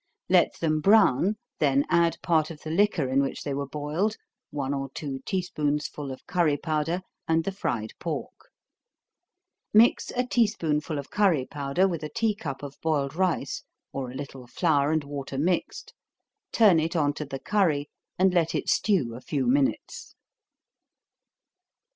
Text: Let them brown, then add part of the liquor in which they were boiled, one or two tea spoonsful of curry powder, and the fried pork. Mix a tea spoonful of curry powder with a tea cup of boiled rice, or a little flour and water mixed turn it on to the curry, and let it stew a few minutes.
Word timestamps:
Let 0.29 0.55
them 0.59 0.79
brown, 0.81 1.35
then 1.59 1.85
add 1.87 2.17
part 2.23 2.49
of 2.49 2.61
the 2.61 2.71
liquor 2.71 3.07
in 3.07 3.21
which 3.21 3.43
they 3.43 3.53
were 3.53 3.67
boiled, 3.67 4.17
one 4.49 4.73
or 4.73 4.89
two 4.95 5.19
tea 5.27 5.43
spoonsful 5.43 6.11
of 6.11 6.25
curry 6.25 6.57
powder, 6.57 7.01
and 7.27 7.43
the 7.43 7.51
fried 7.51 7.91
pork. 7.99 8.49
Mix 9.75 10.09
a 10.15 10.25
tea 10.25 10.47
spoonful 10.47 10.97
of 10.97 11.11
curry 11.11 11.45
powder 11.45 11.87
with 11.87 12.01
a 12.01 12.09
tea 12.09 12.33
cup 12.33 12.63
of 12.63 12.77
boiled 12.81 13.13
rice, 13.15 13.61
or 13.93 14.09
a 14.09 14.15
little 14.15 14.47
flour 14.47 14.91
and 14.91 15.03
water 15.03 15.37
mixed 15.37 15.93
turn 16.51 16.79
it 16.79 16.95
on 16.95 17.13
to 17.13 17.23
the 17.23 17.37
curry, 17.37 17.87
and 18.17 18.33
let 18.33 18.55
it 18.55 18.69
stew 18.69 19.13
a 19.13 19.21
few 19.21 19.45
minutes. 19.45 20.15